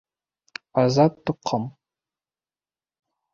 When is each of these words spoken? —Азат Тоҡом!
—Азат 0.83 1.13
Тоҡом! 1.31 1.67